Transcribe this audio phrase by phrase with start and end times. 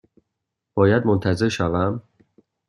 [0.73, 2.01] باید منتظر شوم؟